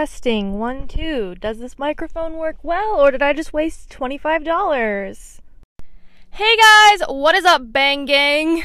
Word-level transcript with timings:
Testing 0.00 0.58
one, 0.58 0.88
two. 0.88 1.34
Does 1.34 1.58
this 1.58 1.78
microphone 1.78 2.38
work 2.38 2.56
well, 2.62 2.98
or 2.98 3.10
did 3.10 3.20
I 3.20 3.34
just 3.34 3.52
waste 3.52 3.90
$25? 3.90 5.40
Hey 6.30 6.56
guys, 6.56 7.02
what 7.06 7.34
is 7.34 7.44
up, 7.44 7.70
Bang 7.70 8.06
Gang? 8.06 8.62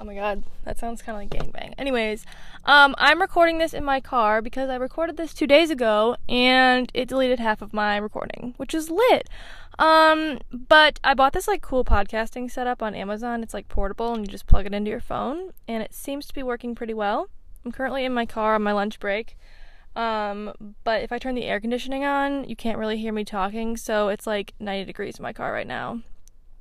Oh 0.00 0.04
my 0.04 0.16
god, 0.16 0.42
that 0.64 0.76
sounds 0.76 1.00
kind 1.00 1.14
of 1.14 1.22
like 1.22 1.30
gang 1.30 1.52
bang. 1.52 1.74
Anyways, 1.78 2.26
um, 2.64 2.96
I'm 2.98 3.20
recording 3.20 3.58
this 3.58 3.72
in 3.72 3.84
my 3.84 4.00
car 4.00 4.42
because 4.42 4.68
I 4.68 4.74
recorded 4.74 5.16
this 5.16 5.32
two 5.32 5.46
days 5.46 5.70
ago 5.70 6.16
and 6.28 6.90
it 6.92 7.08
deleted 7.08 7.38
half 7.38 7.62
of 7.62 7.72
my 7.72 7.96
recording, 7.96 8.54
which 8.56 8.74
is 8.74 8.90
lit. 8.90 9.28
Um, 9.78 10.40
but 10.50 10.98
I 11.04 11.14
bought 11.14 11.34
this 11.34 11.46
like 11.46 11.62
cool 11.62 11.84
podcasting 11.84 12.50
setup 12.50 12.82
on 12.82 12.96
Amazon. 12.96 13.44
It's 13.44 13.54
like 13.54 13.68
portable 13.68 14.12
and 14.12 14.26
you 14.26 14.32
just 14.32 14.48
plug 14.48 14.66
it 14.66 14.74
into 14.74 14.90
your 14.90 14.98
phone, 14.98 15.52
and 15.68 15.84
it 15.84 15.94
seems 15.94 16.26
to 16.26 16.34
be 16.34 16.42
working 16.42 16.74
pretty 16.74 16.94
well. 16.94 17.28
I'm 17.64 17.70
currently 17.70 18.04
in 18.04 18.12
my 18.12 18.26
car 18.26 18.56
on 18.56 18.62
my 18.64 18.72
lunch 18.72 18.98
break. 18.98 19.36
Um, 19.96 20.52
but 20.82 21.02
if 21.02 21.12
I 21.12 21.18
turn 21.18 21.34
the 21.34 21.44
air 21.44 21.60
conditioning 21.60 22.04
on, 22.04 22.44
you 22.44 22.56
can't 22.56 22.78
really 22.78 22.98
hear 22.98 23.12
me 23.12 23.24
talking, 23.24 23.76
so 23.76 24.08
it's 24.08 24.26
like 24.26 24.54
90 24.58 24.84
degrees 24.84 25.18
in 25.18 25.22
my 25.22 25.32
car 25.32 25.52
right 25.52 25.66
now. 25.66 26.00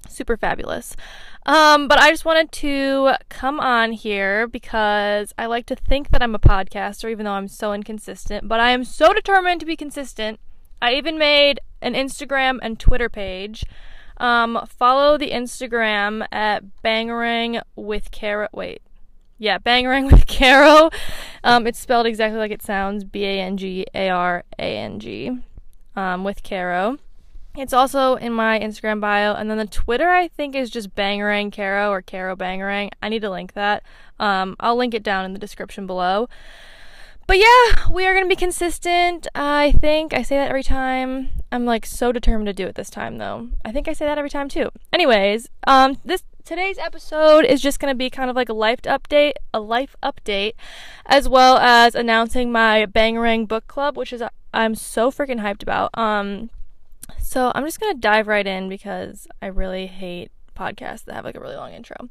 Super 0.10 0.36
fabulous. 0.36 0.96
Um, 1.46 1.88
but 1.88 1.98
I 1.98 2.12
just 2.12 2.26
wanted 2.26 2.52
to 2.54 3.14
come 3.30 3.60
on 3.60 3.94
here 3.94 4.48
because 4.48 5.34
I 5.38 5.46
like 5.46 5.66
to 5.68 5.76
think 5.76 6.10
that 6.10 6.22
I'm 6.22 6.36
a 6.36 6.40
podcaster, 6.40 7.10
even 7.10 7.26
though 7.26 7.32
I'm 7.32 7.48
so 7.48 7.74
inconsistent. 7.74 8.48
But 8.48 8.60
I 8.60 8.72
am 8.72 8.84
so 8.84 9.14
determined 9.14 9.62
to 9.62 9.66
be 9.66 9.78
consistent. 9.78 10.40
I 10.82 10.96
even 10.96 11.18
made 11.18 11.62
an 11.82 11.94
Instagram 11.94 12.60
and 12.62 12.80
Twitter 12.80 13.10
page. 13.10 13.64
Um, 14.18 14.60
follow 14.68 15.18
the 15.18 15.32
Instagram 15.32 16.28
at 16.32 16.64
Bangarang 16.84 17.62
with 17.76 18.12
Carrot. 18.12 18.52
Wait, 18.54 18.82
yeah, 19.44 19.58
Bangarang 19.60 20.10
with 20.10 20.26
Caro. 20.26 20.90
Um, 21.44 21.68
it's 21.68 21.78
spelled 21.78 22.06
exactly 22.06 22.40
like 22.40 22.52
it 22.52 22.62
sounds 22.62 23.04
B 23.04 23.26
A 23.26 23.42
N 23.42 23.58
G 23.58 23.86
A 23.94 24.08
R 24.10 24.46
A 24.58 24.78
N 24.78 25.02
G 25.02 25.38
um, 25.98 26.24
with 26.24 26.44
Caro. 26.44 26.98
It's 27.56 27.74
also 27.74 28.16
in 28.16 28.32
my 28.32 28.58
Instagram 28.58 29.02
bio, 29.02 29.34
and 29.34 29.50
then 29.50 29.58
the 29.58 29.68
Twitter 29.68 30.10
I 30.10 30.30
think 30.30 30.56
is 30.56 30.70
just 30.70 30.96
Bangarang 30.96 31.52
Caro 31.52 31.92
or 31.92 32.02
Caro 32.02 32.38
Bangarang. 32.38 32.90
I 33.02 33.10
need 33.10 33.22
to 33.22 33.30
link 33.30 33.54
that. 33.54 33.84
Um, 34.18 34.56
I'll 34.62 34.78
link 34.78 34.94
it 34.94 35.04
down 35.04 35.26
in 35.26 35.34
the 35.34 35.40
description 35.40 35.86
below. 35.86 36.30
But 37.28 37.38
yeah, 37.38 37.90
we 37.92 38.06
are 38.06 38.14
gonna 38.14 38.28
be 38.28 38.38
consistent. 38.38 39.28
I 39.36 39.74
think 39.74 40.14
I 40.14 40.22
say 40.24 40.38
that 40.38 40.50
every 40.50 40.64
time. 40.64 41.30
I'm 41.52 41.66
like 41.66 41.86
so 41.86 42.12
determined 42.14 42.48
to 42.48 42.54
do 42.54 42.66
it 42.66 42.76
this 42.76 42.90
time, 42.90 43.18
though. 43.18 43.50
I 43.64 43.74
think 43.74 43.88
I 43.88 43.94
say 43.94 44.06
that 44.06 44.18
every 44.18 44.30
time 44.30 44.48
too. 44.48 44.72
Anyways, 44.92 45.50
um, 45.68 45.98
this 46.04 46.24
today's 46.46 46.78
episode 46.78 47.46
is 47.46 47.62
just 47.62 47.80
going 47.80 47.92
to 47.92 47.98
be 47.98 48.10
kind 48.10 48.30
of 48.30 48.36
like 48.36 48.50
a 48.50 48.54
life 48.54 48.82
update, 48.84 49.34
a 49.54 49.60
life 49.60 49.96
update, 50.04 50.54
as 51.06 51.28
well 51.30 51.58
as 51.58 51.96
announcing 51.96 52.52
my 52.52 52.86
Bangarang 52.86 53.48
book 53.48 53.68
club, 53.68 53.98
which 53.98 54.12
is 54.12 54.22
I'm 54.54 54.76
so 54.76 55.12
freaking 55.12 55.42
hyped 55.42 55.64
about. 55.64 55.98
Um, 55.98 56.50
so 57.20 57.52
I'm 57.56 57.66
just 57.66 57.80
gonna 57.80 57.96
dive 57.96 58.28
right 58.28 58.46
in 58.46 58.70
because 58.70 59.28
I 59.42 59.48
really 59.48 59.88
hate 59.88 60.32
podcasts 60.56 61.06
that 61.06 61.16
have 61.16 61.26
like 61.26 61.36
a 61.36 61.40
really 61.40 61.56
long 61.56 61.74
intro. 61.74 62.10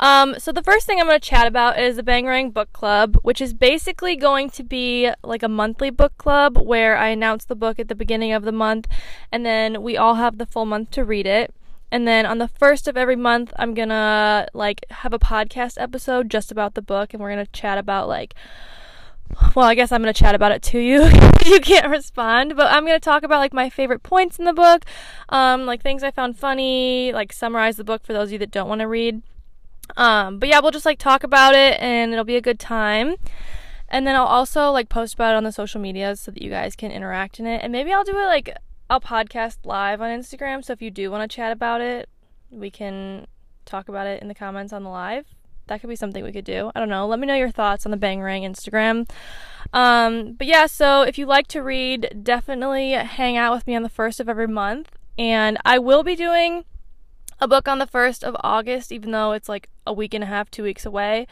Um, 0.00 0.36
so 0.38 0.52
the 0.52 0.62
first 0.62 0.86
thing 0.86 1.00
I'm 1.00 1.06
going 1.06 1.18
to 1.18 1.28
chat 1.28 1.48
about 1.48 1.78
is 1.78 1.96
the 1.96 2.04
Bangarang 2.04 2.52
Book 2.52 2.72
Club, 2.72 3.18
which 3.22 3.40
is 3.40 3.52
basically 3.52 4.14
going 4.14 4.48
to 4.50 4.62
be 4.62 5.10
like 5.24 5.42
a 5.42 5.48
monthly 5.48 5.90
book 5.90 6.16
club 6.18 6.56
where 6.56 6.96
I 6.96 7.08
announce 7.08 7.44
the 7.44 7.56
book 7.56 7.80
at 7.80 7.88
the 7.88 7.96
beginning 7.96 8.32
of 8.32 8.44
the 8.44 8.52
month, 8.52 8.86
and 9.32 9.44
then 9.44 9.82
we 9.82 9.96
all 9.96 10.14
have 10.14 10.38
the 10.38 10.46
full 10.46 10.66
month 10.66 10.92
to 10.92 11.04
read 11.04 11.26
it. 11.26 11.52
And 11.90 12.06
then 12.06 12.26
on 12.26 12.38
the 12.38 12.48
first 12.48 12.86
of 12.86 12.96
every 12.96 13.16
month, 13.16 13.52
I'm 13.56 13.74
gonna 13.74 14.48
like 14.52 14.84
have 14.90 15.12
a 15.12 15.18
podcast 15.18 15.80
episode 15.80 16.30
just 16.30 16.52
about 16.52 16.74
the 16.74 16.82
book, 16.82 17.14
and 17.14 17.22
we're 17.22 17.30
gonna 17.30 17.46
chat 17.46 17.78
about 17.78 18.08
like. 18.08 18.34
Well, 19.54 19.66
I 19.66 19.74
guess 19.74 19.92
I'm 19.92 20.00
gonna 20.00 20.14
chat 20.14 20.34
about 20.34 20.52
it 20.52 20.62
to 20.62 20.78
you. 20.78 21.02
you 21.44 21.60
can't 21.60 21.90
respond, 21.90 22.56
but 22.56 22.66
I'm 22.72 22.86
gonna 22.86 22.98
talk 22.98 23.22
about 23.22 23.38
like 23.38 23.52
my 23.52 23.68
favorite 23.68 24.02
points 24.02 24.38
in 24.38 24.46
the 24.46 24.54
book, 24.54 24.84
um, 25.28 25.66
like 25.66 25.82
things 25.82 26.02
I 26.02 26.10
found 26.10 26.38
funny, 26.38 27.12
like 27.12 27.32
summarize 27.32 27.76
the 27.76 27.84
book 27.84 28.04
for 28.04 28.14
those 28.14 28.28
of 28.28 28.32
you 28.32 28.38
that 28.38 28.50
don't 28.50 28.68
want 28.68 28.80
to 28.80 28.88
read. 28.88 29.22
Um, 29.96 30.38
but 30.38 30.48
yeah, 30.48 30.60
we'll 30.60 30.70
just 30.70 30.86
like 30.86 30.98
talk 30.98 31.24
about 31.24 31.54
it, 31.54 31.78
and 31.80 32.12
it'll 32.12 32.24
be 32.24 32.36
a 32.36 32.40
good 32.40 32.58
time. 32.58 33.16
And 33.88 34.06
then 34.06 34.16
I'll 34.16 34.26
also 34.26 34.70
like 34.70 34.88
post 34.88 35.14
about 35.14 35.34
it 35.34 35.36
on 35.36 35.44
the 35.44 35.52
social 35.52 35.80
media 35.80 36.14
so 36.16 36.30
that 36.30 36.42
you 36.42 36.50
guys 36.50 36.76
can 36.76 36.90
interact 36.90 37.40
in 37.40 37.46
it. 37.46 37.62
And 37.62 37.72
maybe 37.72 37.92
I'll 37.92 38.04
do 38.04 38.16
it 38.18 38.26
like 38.26 38.54
I'll 38.90 39.00
podcast 39.00 39.58
live 39.64 40.00
on 40.00 40.08
Instagram, 40.08 40.64
so 40.64 40.72
if 40.72 40.80
you 40.80 40.90
do 40.90 41.10
want 41.10 41.30
to 41.30 41.34
chat 41.34 41.52
about 41.52 41.80
it, 41.80 42.08
we 42.50 42.70
can 42.70 43.26
talk 43.66 43.88
about 43.88 44.06
it 44.06 44.22
in 44.22 44.28
the 44.28 44.34
comments 44.34 44.72
on 44.72 44.82
the 44.82 44.88
live. 44.88 45.26
That 45.66 45.80
could 45.80 45.90
be 45.90 45.96
something 45.96 46.24
we 46.24 46.32
could 46.32 46.46
do. 46.46 46.72
I 46.74 46.80
don't 46.80 46.88
know. 46.88 47.06
Let 47.06 47.18
me 47.18 47.26
know 47.26 47.34
your 47.34 47.50
thoughts 47.50 47.84
on 47.84 47.92
the 47.92 47.98
Bangarang 47.98 48.48
Instagram. 48.48 49.08
Um, 49.74 50.32
but 50.32 50.46
yeah, 50.46 50.66
so 50.66 51.02
if 51.02 51.18
you 51.18 51.26
like 51.26 51.46
to 51.48 51.62
read, 51.62 52.20
definitely 52.22 52.92
hang 52.92 53.36
out 53.36 53.54
with 53.54 53.66
me 53.66 53.76
on 53.76 53.82
the 53.82 53.90
first 53.90 54.20
of 54.20 54.28
every 54.28 54.48
month. 54.48 54.96
And 55.18 55.58
I 55.66 55.78
will 55.78 56.02
be 56.02 56.16
doing 56.16 56.64
a 57.40 57.46
book 57.48 57.68
on 57.68 57.78
the 57.78 57.86
1st 57.86 58.24
of 58.24 58.36
August, 58.40 58.90
even 58.90 59.10
though 59.10 59.32
it's 59.32 59.48
like 59.48 59.68
a 59.86 59.92
week 59.92 60.14
and 60.14 60.24
a 60.24 60.26
half, 60.26 60.50
two 60.50 60.62
weeks 60.62 60.86
away. 60.86 61.26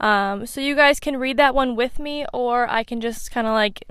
Um, 0.00 0.46
so 0.46 0.60
you 0.60 0.74
guys 0.74 1.00
can 1.00 1.16
read 1.16 1.36
that 1.36 1.54
one 1.54 1.76
with 1.76 1.98
me, 1.98 2.26
or 2.32 2.68
I 2.68 2.82
can 2.82 3.00
just 3.00 3.30
kind 3.30 3.46
of 3.46 3.52
like 3.52 3.84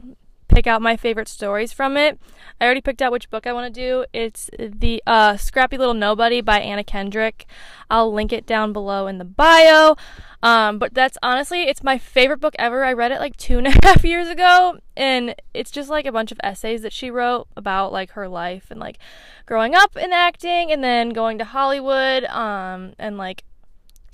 pick 0.55 0.67
out 0.67 0.81
my 0.81 0.95
favorite 0.95 1.27
stories 1.27 1.73
from 1.73 1.97
it. 1.97 2.17
I 2.61 2.65
already 2.65 2.79
picked 2.79 3.01
out 3.01 3.11
which 3.11 3.29
book 3.29 3.45
I 3.45 3.51
want 3.51 3.73
to 3.73 3.81
do. 3.81 4.05
It's 4.13 4.49
the 4.57 5.03
uh, 5.05 5.35
Scrappy 5.35 5.77
Little 5.77 5.93
Nobody 5.93 6.39
by 6.39 6.61
Anna 6.61 6.83
Kendrick. 6.83 7.45
I'll 7.91 8.13
link 8.13 8.31
it 8.31 8.45
down 8.45 8.71
below 8.71 9.07
in 9.07 9.17
the 9.17 9.25
bio. 9.25 9.97
Um, 10.41 10.79
but 10.79 10.93
that's 10.93 11.17
honestly, 11.21 11.63
it's 11.63 11.83
my 11.83 11.97
favorite 11.97 12.39
book 12.39 12.55
ever. 12.57 12.85
I 12.85 12.93
read 12.93 13.11
it 13.11 13.19
like 13.19 13.35
two 13.35 13.57
and 13.57 13.67
a 13.67 13.71
half 13.83 14.05
years 14.05 14.29
ago, 14.29 14.77
and 14.95 15.35
it's 15.53 15.71
just 15.71 15.89
like 15.89 16.05
a 16.05 16.11
bunch 16.11 16.31
of 16.31 16.39
essays 16.41 16.83
that 16.83 16.93
she 16.93 17.11
wrote 17.11 17.47
about 17.57 17.91
like 17.91 18.11
her 18.11 18.29
life 18.29 18.71
and 18.71 18.79
like 18.79 18.97
growing 19.45 19.75
up 19.75 19.97
in 19.97 20.13
acting 20.13 20.71
and 20.71 20.81
then 20.81 21.09
going 21.09 21.37
to 21.39 21.45
Hollywood. 21.45 22.23
Um, 22.25 22.93
and 22.97 23.17
like 23.17 23.43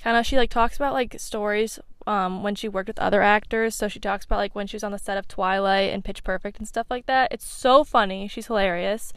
kind 0.01 0.17
of 0.17 0.25
she 0.25 0.37
like 0.37 0.49
talks 0.49 0.75
about 0.75 0.93
like 0.93 1.19
stories 1.19 1.79
um, 2.07 2.43
when 2.43 2.55
she 2.55 2.67
worked 2.67 2.87
with 2.87 2.99
other 2.99 3.21
actors. 3.21 3.75
So 3.75 3.87
she 3.87 3.99
talks 3.99 4.25
about 4.25 4.37
like 4.37 4.55
when 4.55 4.67
she 4.67 4.75
was 4.75 4.83
on 4.83 4.91
the 4.91 4.99
set 4.99 5.17
of 5.17 5.27
Twilight 5.27 5.93
and 5.93 6.03
Pitch 6.03 6.23
Perfect 6.23 6.57
and 6.57 6.67
stuff 6.67 6.87
like 6.89 7.05
that. 7.05 7.31
It's 7.31 7.45
so 7.45 7.83
funny. 7.83 8.27
She's 8.27 8.47
hilarious. 8.47 9.13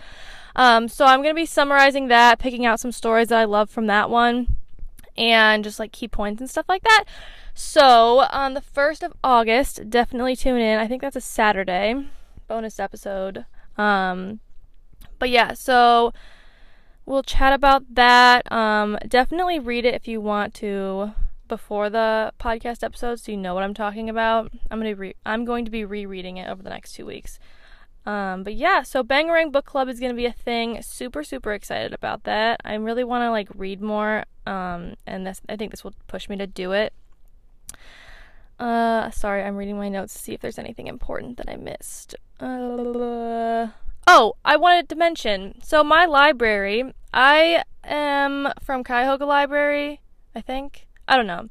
Um, 0.57 0.89
so 0.89 1.05
I'm 1.05 1.23
gonna 1.23 1.35
be 1.35 1.47
summarizing 1.47 2.09
that, 2.09 2.39
picking 2.39 2.65
out 2.67 2.81
some 2.81 2.93
stories 2.93 3.29
that 3.29 3.39
I 3.39 3.45
love 3.45 3.71
from 3.71 3.87
that 3.87 4.11
one, 4.11 4.57
and 5.17 5.65
just 5.65 5.79
like 5.79 5.93
key 5.93 6.09
points 6.09 6.41
and 6.41 6.51
stuff 6.51 6.67
like 6.69 6.83
that. 6.83 7.05
So 7.55 8.27
on 8.31 8.55
the 8.55 8.61
first 8.61 9.03
of 9.03 9.13
August, 9.23 9.89
definitely 9.89 10.37
tune 10.37 10.61
in. 10.61 10.79
I 10.79 10.87
think 10.87 11.03
that's 11.03 11.17
a 11.17 11.21
Saturday 11.21 12.07
bonus 12.49 12.79
episode. 12.79 13.47
Um, 13.77 14.41
but 15.19 15.31
yeah, 15.31 15.55
so 15.55 16.13
we'll 17.07 17.23
chat 17.23 17.53
about 17.53 17.95
that. 17.95 18.51
Um, 18.51 18.99
definitely 19.07 19.59
read 19.59 19.85
it 19.85 19.95
if 19.95 20.09
you 20.09 20.21
want 20.21 20.55
to 20.55 21.13
before 21.49 21.91
the 21.91 22.33
podcast 22.39 22.83
episode 22.83 23.21
so 23.21 23.33
you 23.33 23.39
know 23.39 23.55
what 23.55 23.63
I'm 23.63 23.75
talking 23.75 24.09
about. 24.09 24.53
I'm 24.71 24.81
going 24.81 24.95
to 24.95 25.01
re- 25.01 25.17
I'm 25.25 25.45
going 25.45 25.65
to 25.65 25.71
be 25.71 25.85
rereading 25.85 26.37
it 26.37 26.49
over 26.49 26.63
the 26.63 26.71
next 26.71 26.95
2 26.95 27.07
weeks. 27.07 27.39
Um, 28.07 28.43
but 28.43 28.55
yeah, 28.55 28.83
so 28.83 29.03
Bangarang 29.03 29.51
Book 29.51 29.65
Club 29.65 29.89
is 29.89 29.99
going 29.99 30.13
to 30.13 30.17
be 30.17 30.27
a 30.27 30.33
thing. 30.33 30.83
Super 30.83 31.25
super 31.25 31.53
excited 31.53 31.93
about 31.93 32.25
that. 32.25 32.61
I 32.65 32.75
really 32.75 33.05
want 33.05 33.23
to 33.23 33.31
like 33.31 33.49
read 33.55 33.81
more 33.81 34.25
um, 34.47 34.95
and 35.07 35.27
this 35.27 35.41
I 35.49 35.57
think 35.57 35.71
this 35.71 35.85
will 35.85 35.95
push 36.07 36.29
me 36.29 36.37
to 36.37 36.47
do 36.47 36.73
it. 36.73 36.93
Uh, 38.59 39.11
sorry, 39.11 39.43
I'm 39.43 39.57
reading 39.57 39.77
my 39.77 39.89
notes 39.89 40.15
to 40.15 40.21
see 40.21 40.33
if 40.33 40.41
there's 40.41 40.59
anything 40.59 40.87
important 40.87 41.39
that 41.39 41.49
I 41.49 41.57
missed. 41.57 42.15
Uh, 42.39 43.69
oh, 44.07 44.35
I 44.45 44.57
wanted 44.57 44.89
to 44.91 44.97
mention. 44.97 45.61
So 45.63 45.83
my 45.83 46.05
library, 46.05 46.95
I 47.13 47.65
am 47.83 48.53
from 48.63 48.85
Cuyahoga 48.85 49.27
Library, 49.27 50.01
I 50.35 50.41
think. 50.41 50.87
I 51.09 51.17
don't 51.17 51.27
know. 51.27 51.49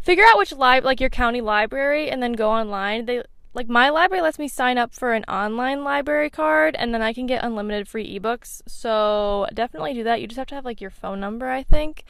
Figure 0.00 0.24
out 0.24 0.38
which 0.38 0.52
lib 0.52 0.84
like 0.84 1.00
your 1.00 1.10
county 1.10 1.40
library 1.40 2.10
and 2.10 2.22
then 2.22 2.32
go 2.32 2.50
online. 2.50 3.04
They 3.04 3.22
like 3.54 3.68
my 3.68 3.90
library 3.90 4.22
lets 4.22 4.38
me 4.38 4.48
sign 4.48 4.78
up 4.78 4.92
for 4.92 5.12
an 5.12 5.24
online 5.24 5.84
library 5.84 6.30
card 6.30 6.74
and 6.76 6.92
then 6.92 7.02
I 7.02 7.12
can 7.12 7.26
get 7.26 7.44
unlimited 7.44 7.86
free 7.86 8.18
ebooks. 8.18 8.62
So 8.66 9.46
definitely 9.52 9.94
do 9.94 10.04
that. 10.04 10.20
You 10.20 10.26
just 10.26 10.38
have 10.38 10.48
to 10.48 10.54
have 10.54 10.64
like 10.64 10.80
your 10.80 10.90
phone 10.90 11.20
number, 11.20 11.50
I 11.50 11.62
think. 11.62 12.04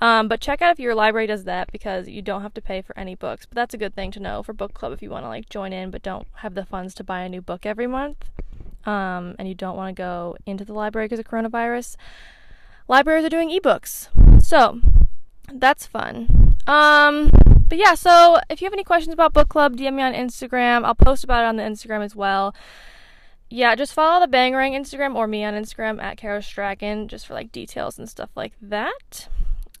Um, 0.00 0.28
but 0.28 0.40
check 0.40 0.62
out 0.62 0.72
if 0.72 0.80
your 0.80 0.94
library 0.94 1.26
does 1.26 1.44
that 1.44 1.72
because 1.72 2.08
you 2.08 2.22
don't 2.22 2.42
have 2.42 2.54
to 2.54 2.62
pay 2.62 2.82
for 2.82 2.96
any 2.98 3.14
books. 3.14 3.46
But 3.46 3.56
that's 3.56 3.74
a 3.74 3.78
good 3.78 3.94
thing 3.94 4.10
to 4.12 4.20
know 4.20 4.42
for 4.42 4.52
book 4.52 4.72
club 4.72 4.92
if 4.92 5.02
you 5.02 5.10
want 5.10 5.24
to 5.24 5.28
like 5.28 5.48
join 5.48 5.72
in 5.72 5.90
but 5.90 6.02
don't 6.02 6.26
have 6.36 6.54
the 6.54 6.64
funds 6.64 6.94
to 6.94 7.04
buy 7.04 7.20
a 7.20 7.28
new 7.28 7.40
book 7.40 7.66
every 7.66 7.86
month. 7.86 8.24
Um, 8.86 9.34
and 9.38 9.48
you 9.48 9.54
don't 9.54 9.76
want 9.76 9.94
to 9.94 10.00
go 10.00 10.36
into 10.46 10.64
the 10.64 10.72
library 10.72 11.06
because 11.06 11.18
of 11.18 11.26
coronavirus. 11.26 11.96
Libraries 12.86 13.24
are 13.24 13.28
doing 13.28 13.50
ebooks. 13.50 14.08
So 14.42 14.80
that's 15.52 15.86
fun. 15.86 16.56
Um, 16.66 17.30
but 17.68 17.78
yeah, 17.78 17.94
so 17.94 18.38
if 18.48 18.60
you 18.60 18.66
have 18.66 18.72
any 18.72 18.84
questions 18.84 19.12
about 19.12 19.32
book 19.32 19.48
club, 19.48 19.76
DM 19.76 19.94
me 19.94 20.02
on 20.02 20.14
Instagram. 20.14 20.84
I'll 20.84 20.94
post 20.94 21.24
about 21.24 21.44
it 21.44 21.46
on 21.46 21.56
the 21.56 21.62
Instagram 21.62 22.04
as 22.04 22.16
well. 22.16 22.54
Yeah, 23.50 23.74
just 23.74 23.94
follow 23.94 24.24
the 24.24 24.30
Bangarang 24.30 24.72
Instagram 24.72 25.14
or 25.14 25.26
me 25.26 25.44
on 25.44 25.54
Instagram 25.54 26.02
at 26.02 26.18
Kara 26.18 26.42
Strachan 26.42 27.08
just 27.08 27.26
for 27.26 27.34
like 27.34 27.50
details 27.50 27.98
and 27.98 28.08
stuff 28.08 28.30
like 28.36 28.52
that. 28.60 29.28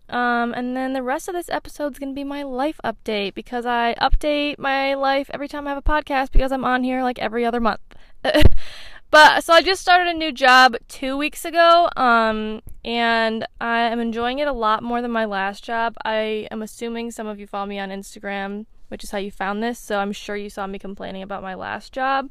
Um, 0.08 0.54
and 0.54 0.74
then 0.74 0.94
the 0.94 1.02
rest 1.02 1.28
of 1.28 1.34
this 1.34 1.50
episode 1.50 1.92
is 1.92 1.98
going 1.98 2.12
to 2.12 2.14
be 2.14 2.24
my 2.24 2.42
life 2.42 2.80
update 2.82 3.34
because 3.34 3.66
I 3.66 3.94
update 4.00 4.58
my 4.58 4.94
life 4.94 5.30
every 5.34 5.48
time 5.48 5.66
I 5.66 5.70
have 5.70 5.78
a 5.78 5.82
podcast 5.82 6.32
because 6.32 6.50
I'm 6.50 6.64
on 6.64 6.82
here 6.82 7.02
like 7.02 7.18
every 7.18 7.44
other 7.44 7.60
month. 7.60 7.80
but 9.10 9.42
so 9.44 9.52
I 9.52 9.62
just 9.62 9.80
started 9.80 10.08
a 10.08 10.14
new 10.14 10.32
job 10.32 10.76
two 10.88 11.16
weeks 11.16 11.44
ago, 11.44 11.88
um, 11.96 12.60
and 12.84 13.46
I 13.60 13.80
am 13.80 14.00
enjoying 14.00 14.38
it 14.38 14.48
a 14.48 14.52
lot 14.52 14.82
more 14.82 15.00
than 15.00 15.10
my 15.10 15.24
last 15.24 15.64
job. 15.64 15.96
I 16.04 16.46
am 16.50 16.62
assuming 16.62 17.10
some 17.10 17.26
of 17.26 17.40
you 17.40 17.46
follow 17.46 17.66
me 17.66 17.78
on 17.78 17.90
Instagram, 17.90 18.66
which 18.88 19.04
is 19.04 19.10
how 19.10 19.18
you 19.18 19.30
found 19.30 19.62
this, 19.62 19.78
so 19.78 19.98
I'm 19.98 20.12
sure 20.12 20.36
you 20.36 20.50
saw 20.50 20.66
me 20.66 20.78
complaining 20.78 21.22
about 21.22 21.42
my 21.42 21.54
last 21.54 21.92
job. 21.92 22.30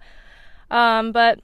Um, 0.69 1.11
but 1.11 1.39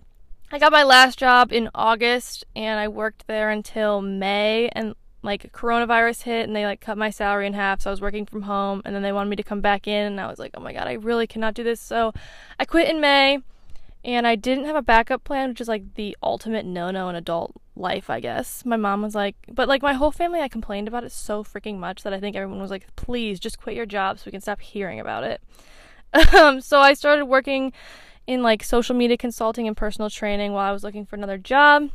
I 0.51 0.59
got 0.59 0.71
my 0.71 0.83
last 0.83 1.17
job 1.17 1.51
in 1.51 1.69
August 1.73 2.45
and 2.55 2.79
I 2.79 2.87
worked 2.87 3.25
there 3.25 3.49
until 3.49 4.01
May 4.01 4.69
and 4.73 4.93
like 5.23 5.51
coronavirus 5.51 6.23
hit 6.23 6.45
and 6.47 6.55
they 6.55 6.65
like 6.65 6.81
cut 6.81 6.97
my 6.97 7.09
salary 7.09 7.47
in 7.47 7.53
half 7.53 7.81
so 7.81 7.89
I 7.89 7.91
was 7.91 8.01
working 8.01 8.25
from 8.25 8.41
home 8.43 8.81
and 8.83 8.93
then 8.93 9.01
they 9.01 9.13
wanted 9.13 9.29
me 9.29 9.37
to 9.37 9.43
come 9.43 9.61
back 9.61 9.87
in 9.87 10.05
and 10.05 10.21
I 10.21 10.27
was 10.27 10.37
like, 10.37 10.51
"Oh 10.53 10.59
my 10.59 10.73
god, 10.73 10.87
I 10.87 10.93
really 10.93 11.25
cannot 11.25 11.53
do 11.53 11.63
this." 11.63 11.81
So 11.81 12.13
I 12.59 12.65
quit 12.65 12.89
in 12.89 13.01
May 13.01 13.39
and 14.05 14.27
I 14.27 14.35
didn't 14.35 14.65
have 14.65 14.75
a 14.75 14.81
backup 14.81 15.23
plan, 15.23 15.49
which 15.49 15.61
is 15.61 15.67
like 15.67 15.95
the 15.95 16.17
ultimate 16.21 16.65
no-no 16.65 17.09
in 17.09 17.15
adult 17.15 17.53
life, 17.75 18.09
I 18.09 18.19
guess. 18.19 18.65
My 18.65 18.77
mom 18.77 19.01
was 19.01 19.15
like, 19.15 19.35
but 19.51 19.67
like 19.67 19.81
my 19.81 19.93
whole 19.93 20.11
family 20.11 20.41
I 20.41 20.47
complained 20.47 20.87
about 20.87 21.03
it 21.03 21.11
so 21.11 21.43
freaking 21.43 21.77
much 21.77 22.03
that 22.03 22.13
I 22.13 22.19
think 22.19 22.35
everyone 22.35 22.61
was 22.61 22.71
like, 22.71 22.93
"Please 22.95 23.39
just 23.39 23.59
quit 23.59 23.75
your 23.75 23.85
job 23.85 24.19
so 24.19 24.23
we 24.25 24.31
can 24.31 24.41
stop 24.41 24.61
hearing 24.61 24.99
about 24.99 25.23
it." 25.23 25.41
um, 26.33 26.61
so 26.61 26.79
I 26.79 26.93
started 26.93 27.25
working 27.25 27.73
in 28.27 28.43
like 28.43 28.63
social 28.63 28.95
media 28.95 29.17
consulting 29.17 29.67
and 29.67 29.75
personal 29.75 30.09
training 30.09 30.53
while 30.53 30.69
I 30.69 30.71
was 30.71 30.83
looking 30.83 31.05
for 31.05 31.15
another 31.15 31.37
job. 31.37 31.89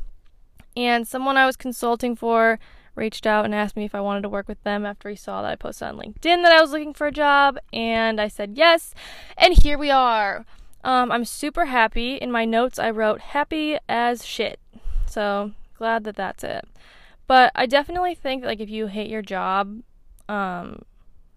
And 0.77 1.07
someone 1.09 1.37
I 1.37 1.47
was 1.47 1.57
consulting 1.57 2.15
for 2.15 2.59
reached 2.95 3.27
out 3.27 3.45
and 3.45 3.55
asked 3.55 3.77
me 3.77 3.85
if 3.85 3.95
I 3.95 4.01
wanted 4.01 4.23
to 4.23 4.29
work 4.29 4.49
with 4.49 4.63
them 4.65 4.85
after 4.85 5.09
he 5.09 5.17
saw 5.17 5.43
that 5.43 5.53
I 5.53 5.57
posted 5.57 5.89
on 5.89 5.97
LinkedIn 5.97 6.43
that 6.43 6.53
I 6.53 6.61
was 6.61 6.73
looking 6.73 6.93
for 6.93 7.07
a 7.07 7.13
job. 7.13 7.59
And 7.73 8.21
I 8.21 8.29
said 8.29 8.57
yes. 8.57 8.95
And 9.37 9.55
here 9.55 9.79
we 9.79 9.91
are. 9.91 10.45
Um, 10.85 11.11
I'm 11.11 11.25
super 11.25 11.67
happy. 11.67 12.17
In 12.17 12.31
my 12.31 12.45
notes, 12.45 12.79
I 12.79 12.91
wrote 12.91 13.21
happy 13.21 13.79
as 13.89 14.25
shit. 14.25 14.61
So 15.07 15.53
glad 15.75 16.05
that 16.05 16.17
that's 16.17 16.45
it. 16.45 16.65
But 17.27 17.53
I 17.55 17.67
definitely 17.67 18.15
think 18.15 18.45
like 18.45 18.61
if 18.61 18.71
you 18.71 18.87
hate 18.87 19.11
your 19.11 19.23
job, 19.23 19.83
um, 20.29 20.83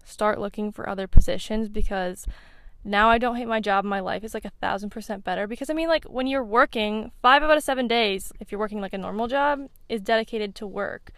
start 0.04 0.40
looking 0.40 0.72
for 0.72 0.88
other 0.88 1.06
positions 1.06 1.68
because 1.68 2.26
now 2.84 3.08
I 3.08 3.18
don't 3.18 3.36
hate 3.36 3.46
my 3.46 3.60
job. 3.60 3.84
My 3.84 4.00
life 4.00 4.24
is 4.24 4.34
like 4.34 4.44
a 4.44 4.52
thousand 4.60 4.90
percent 4.90 5.24
better 5.24 5.46
because 5.46 5.70
I 5.70 5.74
mean, 5.74 5.88
like 5.88 6.04
when 6.04 6.26
you're 6.26 6.44
working, 6.44 7.12
five 7.20 7.42
out 7.42 7.56
of 7.56 7.62
seven 7.62 7.86
days, 7.86 8.32
if 8.40 8.50
you're 8.50 8.58
working 8.58 8.80
like 8.80 8.92
a 8.92 8.98
normal 8.98 9.28
job, 9.28 9.68
is 9.88 10.00
dedicated 10.00 10.54
to 10.56 10.66
work. 10.66 11.10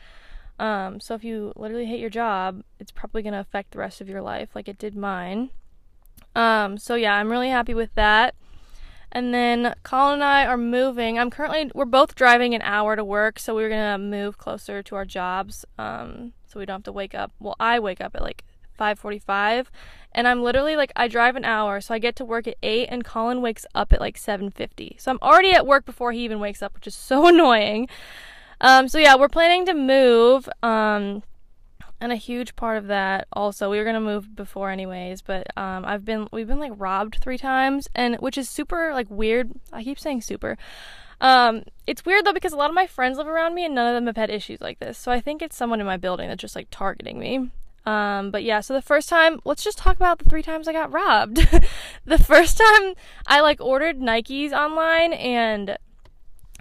Um, 0.59 1.01
so 1.01 1.15
if 1.15 1.25
you 1.25 1.53
literally 1.57 1.87
hate 1.87 2.01
your 2.01 2.11
job, 2.11 2.63
it's 2.79 2.93
probably 2.93 3.23
gonna 3.23 3.41
affect 3.41 3.73
the 3.73 3.79
rest 3.79 4.01
of 4.01 4.09
your 4.09 4.23
life, 4.23 4.51
like 4.55 4.69
it 4.69 4.79
did 4.79 4.97
mine. 4.97 5.51
Um, 6.35 6.79
so 6.79 6.95
yeah, 6.95 7.15
I'm 7.15 7.31
really 7.31 7.51
happy 7.51 7.75
with 7.75 7.95
that. 7.95 8.35
And 9.13 9.33
then 9.33 9.75
Colin 9.85 10.15
and 10.15 10.25
I 10.25 10.45
are 10.45 10.57
moving. 10.57 11.19
I'm 11.19 11.31
currently 11.31 11.71
we're 11.75 11.85
both 11.85 12.17
driving 12.17 12.55
an 12.55 12.63
hour 12.63 12.97
to 12.97 13.05
work, 13.05 13.39
so 13.39 13.55
we're 13.55 13.69
gonna 13.69 13.99
move 13.99 14.39
closer 14.39 14.83
to 14.83 14.97
our 14.97 15.05
jobs. 15.05 15.65
Um, 15.79 16.33
so 16.47 16.59
we 16.59 16.67
don't 16.67 16.79
have 16.79 16.85
to 16.85 16.93
wake 16.93 17.15
up. 17.15 17.33
Well, 17.39 17.55
I 17.61 17.79
wake 17.79 18.01
up 18.01 18.17
at 18.17 18.23
like 18.23 18.43
5:45 18.77 19.71
and 20.13 20.27
I'm 20.27 20.43
literally 20.43 20.77
like 20.77 20.93
I 20.97 21.09
drive 21.09 21.37
an 21.37 21.45
hour 21.45 21.81
so 21.81 21.95
I 21.95 21.99
get 21.99 22.17
to 22.17 22.25
work 22.25 22.49
at 22.49 22.57
8 22.63 22.89
and 22.91 23.05
Colin 23.05 23.41
wakes 23.41 23.67
up 23.75 23.93
at 23.93 24.01
like 24.01 24.17
7:50. 24.17 24.97
So 24.99 25.13
I'm 25.13 25.19
already 25.23 25.53
at 25.53 25.67
work 25.67 25.85
before 25.85 26.11
he 26.13 26.25
even 26.25 26.41
wakes 26.41 26.63
up, 26.63 26.75
which 26.75 26.89
is 26.89 26.95
so 26.95 27.27
annoying. 27.33 27.89
Um 28.61 28.89
so 28.89 28.99
yeah, 28.99 29.17
we're 29.17 29.29
planning 29.29 29.65
to 29.67 29.75
move 29.75 30.49
um 30.63 31.23
and 32.01 32.13
a 32.13 32.17
huge 32.17 32.57
part 32.57 32.77
of 32.77 32.87
that 32.89 33.27
also 33.33 33.71
we 33.71 33.79
were 33.79 33.85
to 33.85 34.01
move 34.01 34.35
before 34.35 34.71
anyways, 34.71 35.23
but 35.23 35.47
um 35.57 35.85
I've 35.85 36.05
been 36.05 36.29
we've 36.33 36.49
been 36.49 36.61
like 36.61 36.73
robbed 36.77 37.19
3 37.21 37.39
times 37.39 37.89
and 37.95 38.17
which 38.17 38.39
is 38.39 38.49
super 38.49 38.93
like 38.93 39.07
weird. 39.11 39.53
I 39.73 39.83
keep 39.85 39.99
saying 39.99 40.23
super. 40.23 40.57
Um, 41.21 41.63
it's 41.87 42.05
weird 42.05 42.27
though 42.27 42.33
because 42.33 42.53
a 42.53 42.57
lot 42.57 42.71
of 42.71 42.75
my 42.75 42.87
friends 42.87 43.19
live 43.19 43.27
around 43.27 43.55
me 43.55 43.65
and 43.65 43.75
none 43.75 43.87
of 43.87 43.95
them 43.95 44.07
have 44.07 44.17
had 44.17 44.31
issues 44.31 44.61
like 44.61 44.79
this. 44.79 44.99
So 44.99 45.11
I 45.13 45.21
think 45.21 45.41
it's 45.43 45.57
someone 45.57 45.81
in 45.81 45.87
my 45.87 45.97
building 45.97 46.29
that's 46.29 46.41
just 46.41 46.57
like 46.57 46.69
targeting 46.71 47.19
me. 47.19 47.51
Um, 47.87 48.31
but 48.31 48.43
yeah, 48.43 48.61
so 48.61 48.73
the 48.73 48.83
first 48.83 49.09
time, 49.09 49.41
let's 49.45 49.63
just 49.63 49.79
talk 49.79 49.97
about 49.97 50.19
the 50.19 50.29
three 50.29 50.43
times 50.43 50.69
I 50.69 50.73
got 50.73 50.93
robbed. 50.93 51.37
the 52.05 52.19
first 52.19 52.59
time 52.59 52.95
I 53.27 53.41
like 53.41 53.61
ordered 53.61 53.99
Nikes 53.99 54.53
online 54.53 55.13
and 55.13 55.77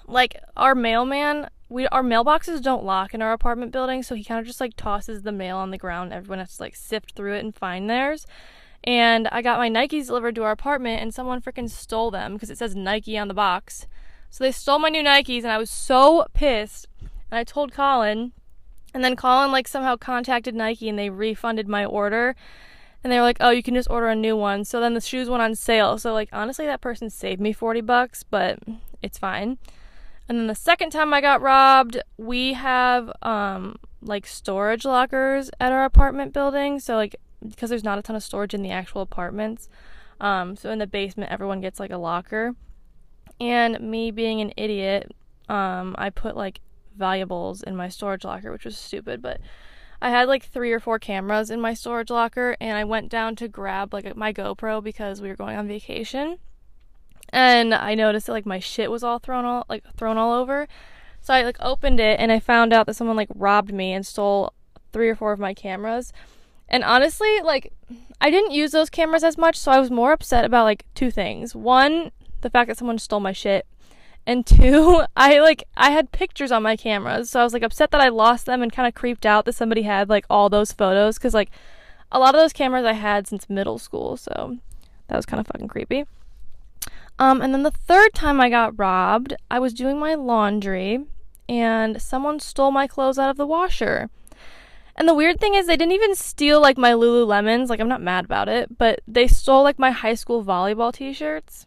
like 0.05 0.37
our 0.57 0.75
mailman, 0.75 1.49
we 1.69 1.87
our 1.87 2.03
mailboxes 2.03 2.61
don't 2.61 2.83
lock 2.83 3.13
in 3.13 3.21
our 3.21 3.33
apartment 3.33 3.71
building, 3.71 4.03
so 4.03 4.15
he 4.15 4.23
kind 4.23 4.39
of 4.39 4.45
just 4.45 4.61
like 4.61 4.75
tosses 4.75 5.23
the 5.23 5.31
mail 5.31 5.57
on 5.57 5.71
the 5.71 5.77
ground. 5.77 6.13
Everyone 6.13 6.39
has 6.39 6.57
to 6.57 6.63
like 6.63 6.75
sift 6.75 7.15
through 7.15 7.35
it 7.35 7.43
and 7.43 7.55
find 7.55 7.89
theirs. 7.89 8.25
And 8.83 9.27
I 9.29 9.41
got 9.41 9.59
my 9.59 9.69
Nikes 9.69 10.07
delivered 10.07 10.35
to 10.35 10.43
our 10.43 10.51
apartment 10.51 11.01
and 11.01 11.13
someone 11.13 11.41
freaking 11.41 11.69
stole 11.69 12.11
them 12.11 12.33
because 12.33 12.49
it 12.49 12.57
says 12.57 12.75
Nike 12.75 13.17
on 13.17 13.29
the 13.29 13.33
box. 13.33 13.87
So 14.29 14.43
they 14.43 14.51
stole 14.51 14.79
my 14.79 14.89
new 14.89 15.03
Nikes 15.03 15.43
and 15.43 15.51
I 15.51 15.57
was 15.57 15.69
so 15.69 16.25
pissed. 16.33 16.87
And 16.99 17.39
I 17.39 17.43
told 17.43 17.71
Colin 17.71 18.33
and 18.93 19.03
then 19.03 19.15
Colin 19.15 19.51
like 19.51 19.67
somehow 19.67 19.95
contacted 19.95 20.53
Nike 20.53 20.89
and 20.89 20.99
they 20.99 21.09
refunded 21.09 21.67
my 21.67 21.85
order. 21.85 22.35
And 23.03 23.11
they 23.11 23.17
were 23.17 23.23
like, 23.23 23.37
"Oh, 23.41 23.49
you 23.49 23.63
can 23.63 23.73
just 23.73 23.89
order 23.89 24.07
a 24.07 24.15
new 24.15 24.37
one." 24.37 24.63
So 24.63 24.79
then 24.79 24.93
the 24.93 25.01
shoes 25.01 25.29
went 25.29 25.43
on 25.43 25.55
sale. 25.55 25.97
So 25.97 26.13
like 26.13 26.29
honestly, 26.31 26.65
that 26.65 26.81
person 26.81 27.09
saved 27.09 27.41
me 27.41 27.51
40 27.51 27.81
bucks, 27.81 28.23
but 28.23 28.59
it's 29.01 29.17
fine. 29.17 29.57
And 30.33 30.39
then 30.39 30.47
the 30.47 30.55
second 30.55 30.89
time 30.89 31.13
I 31.13 31.21
got 31.21 31.43
robbed, 31.43 32.01
we 32.17 32.53
have 32.53 33.11
um 33.21 33.75
like 34.01 34.25
storage 34.25 34.83
lockers 34.83 35.51
at 35.59 35.71
our 35.71 35.85
apartment 35.85 36.33
building. 36.33 36.79
So 36.79 36.95
like 36.95 37.15
because 37.47 37.69
there's 37.69 37.83
not 37.83 37.99
a 37.99 38.01
ton 38.01 38.15
of 38.15 38.23
storage 38.23 38.55
in 38.55 38.63
the 38.63 38.71
actual 38.71 39.01
apartments. 39.03 39.69
Um 40.19 40.55
so 40.55 40.71
in 40.71 40.79
the 40.79 40.87
basement 40.87 41.31
everyone 41.31 41.61
gets 41.61 41.79
like 41.79 41.91
a 41.91 41.99
locker. 41.99 42.55
And 43.39 43.79
me 43.79 44.09
being 44.09 44.41
an 44.41 44.53
idiot, 44.57 45.11
um 45.49 45.93
I 45.99 46.09
put 46.09 46.35
like 46.35 46.61
valuables 46.97 47.61
in 47.61 47.75
my 47.75 47.89
storage 47.89 48.23
locker, 48.23 48.51
which 48.51 48.65
was 48.65 48.75
stupid, 48.75 49.21
but 49.21 49.39
I 50.01 50.09
had 50.09 50.27
like 50.27 50.45
three 50.45 50.71
or 50.71 50.79
four 50.79 50.97
cameras 50.97 51.51
in 51.51 51.61
my 51.61 51.75
storage 51.75 52.09
locker 52.09 52.57
and 52.59 52.75
I 52.75 52.85
went 52.85 53.09
down 53.09 53.35
to 53.35 53.47
grab 53.47 53.93
like 53.93 54.15
my 54.15 54.33
GoPro 54.33 54.83
because 54.83 55.21
we 55.21 55.29
were 55.29 55.35
going 55.35 55.57
on 55.57 55.67
vacation. 55.67 56.39
And 57.33 57.73
I 57.73 57.95
noticed 57.95 58.27
that 58.27 58.33
like 58.33 58.45
my 58.45 58.59
shit 58.59 58.91
was 58.91 59.03
all 59.03 59.17
thrown 59.17 59.43
all 59.43 59.65
like 59.67 59.83
thrown 59.97 60.17
all 60.17 60.31
over. 60.31 60.67
So 61.19 61.33
I 61.33 61.41
like 61.41 61.57
opened 61.59 61.99
it 61.99 62.19
and 62.19 62.31
I 62.31 62.39
found 62.39 62.71
out 62.71 62.85
that 62.85 62.93
someone 62.93 63.17
like 63.17 63.29
robbed 63.33 63.73
me 63.73 63.91
and 63.91 64.05
stole 64.05 64.53
three 64.93 65.09
or 65.09 65.15
four 65.15 65.33
of 65.33 65.39
my 65.39 65.55
cameras. 65.55 66.13
And 66.69 66.83
honestly, 66.83 67.41
like 67.41 67.73
I 68.21 68.29
didn't 68.29 68.51
use 68.51 68.71
those 68.71 68.91
cameras 68.91 69.23
as 69.23 69.35
much, 69.35 69.57
so 69.57 69.71
I 69.71 69.79
was 69.79 69.89
more 69.89 70.11
upset 70.11 70.45
about 70.45 70.65
like 70.65 70.85
two 70.93 71.09
things. 71.09 71.55
One, 71.55 72.11
the 72.41 72.51
fact 72.51 72.67
that 72.67 72.77
someone 72.77 72.99
stole 72.99 73.19
my 73.19 73.31
shit, 73.31 73.65
and 74.27 74.45
two, 74.45 75.03
I 75.17 75.39
like 75.39 75.63
I 75.75 75.89
had 75.89 76.11
pictures 76.11 76.51
on 76.51 76.61
my 76.61 76.75
cameras, 76.75 77.31
so 77.31 77.41
I 77.41 77.43
was 77.43 77.53
like 77.53 77.63
upset 77.63 77.89
that 77.91 78.01
I 78.01 78.09
lost 78.09 78.45
them 78.45 78.61
and 78.61 78.71
kind 78.71 78.87
of 78.87 78.93
creeped 78.93 79.25
out 79.25 79.45
that 79.45 79.55
somebody 79.55 79.81
had 79.81 80.07
like 80.07 80.25
all 80.29 80.49
those 80.49 80.71
photos 80.71 81.17
cuz 81.17 81.33
like 81.33 81.49
a 82.11 82.19
lot 82.19 82.35
of 82.35 82.41
those 82.41 82.53
cameras 82.53 82.85
I 82.85 82.93
had 82.93 83.27
since 83.27 83.49
middle 83.49 83.79
school, 83.79 84.17
so 84.17 84.59
that 85.07 85.15
was 85.15 85.25
kind 85.25 85.41
of 85.41 85.47
fucking 85.47 85.67
creepy. 85.67 86.05
Um 87.19 87.41
and 87.41 87.53
then 87.53 87.63
the 87.63 87.71
third 87.71 88.13
time 88.13 88.41
I 88.41 88.49
got 88.49 88.77
robbed, 88.77 89.35
I 89.49 89.59
was 89.59 89.73
doing 89.73 89.99
my 89.99 90.15
laundry 90.15 91.05
and 91.47 92.01
someone 92.01 92.39
stole 92.39 92.71
my 92.71 92.87
clothes 92.87 93.19
out 93.19 93.29
of 93.29 93.37
the 93.37 93.47
washer. 93.47 94.09
And 94.95 95.07
the 95.07 95.15
weird 95.15 95.39
thing 95.39 95.55
is 95.55 95.65
they 95.65 95.77
didn't 95.77 95.93
even 95.93 96.15
steal 96.15 96.61
like 96.61 96.77
my 96.77 96.91
Lululemons, 96.91 97.69
like 97.69 97.79
I'm 97.79 97.87
not 97.87 98.01
mad 98.01 98.25
about 98.25 98.47
it, 98.47 98.77
but 98.77 99.01
they 99.07 99.27
stole 99.27 99.63
like 99.63 99.79
my 99.79 99.91
high 99.91 100.13
school 100.13 100.43
volleyball 100.43 100.93
t-shirts. 100.93 101.65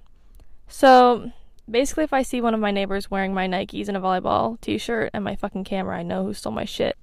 So 0.68 1.32
basically 1.68 2.04
if 2.04 2.12
I 2.12 2.22
see 2.22 2.40
one 2.40 2.54
of 2.54 2.60
my 2.60 2.70
neighbors 2.70 3.10
wearing 3.10 3.34
my 3.34 3.48
Nikes 3.48 3.88
and 3.88 3.96
a 3.96 4.00
volleyball 4.00 4.60
t-shirt 4.60 5.10
and 5.12 5.24
my 5.24 5.34
fucking 5.34 5.64
camera, 5.64 5.98
I 5.98 6.02
know 6.02 6.24
who 6.24 6.34
stole 6.34 6.52
my 6.52 6.64
shit. 6.64 6.96